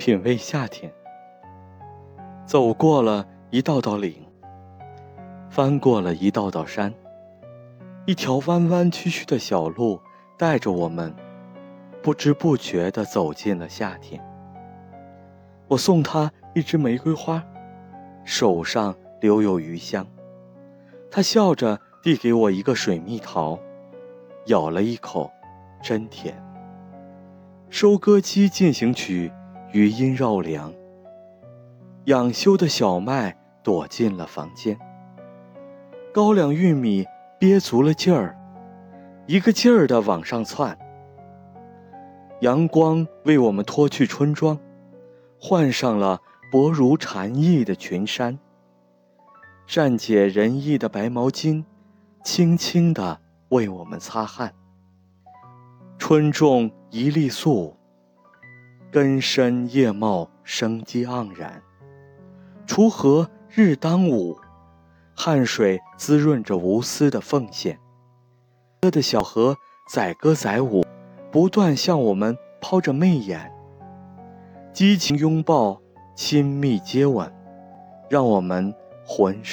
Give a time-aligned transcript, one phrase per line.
[0.00, 0.90] 品味夏天。
[2.46, 4.14] 走过了一道道岭，
[5.50, 6.94] 翻过了一道道山，
[8.06, 10.00] 一条弯弯曲曲的小路
[10.38, 11.14] 带着我们，
[12.02, 14.18] 不知不觉地走进了夏天。
[15.68, 17.44] 我送他一支玫瑰花，
[18.24, 20.06] 手上留有余香。
[21.10, 23.58] 他笑着递给我一个水蜜桃，
[24.46, 25.30] 咬了一口，
[25.82, 26.42] 真甜。
[27.68, 29.30] 收割机进行曲，
[29.72, 30.72] 余音绕梁。
[32.06, 34.78] 养羞的小麦躲进了房间。
[36.12, 37.06] 高粱、玉米
[37.38, 38.36] 憋足了劲儿，
[39.26, 40.76] 一个劲儿的往上窜。
[42.40, 44.58] 阳光为我们脱去春装。
[45.42, 48.38] 换上了薄如蝉翼的裙衫，
[49.66, 51.64] 善解人意的白毛巾，
[52.22, 54.52] 轻轻地为我们擦汗。
[55.96, 57.74] 春种一粒粟，
[58.92, 61.62] 根深叶茂，生机盎然。
[62.66, 64.36] 锄禾日当午，
[65.14, 67.78] 汗水滋润着无私的奉献。
[68.80, 69.56] 歌的小河
[69.88, 70.84] 载歌载舞，
[71.30, 73.52] 不断向我们抛着媚眼。
[74.72, 75.80] 激情拥抱，
[76.16, 77.32] 亲密接吻，
[78.08, 78.74] 让我们
[79.06, 79.48] 浑身。